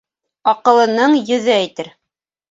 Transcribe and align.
Аҡыллының 0.53 1.13
йөҙө 1.19 1.53
әйтер 1.57 1.91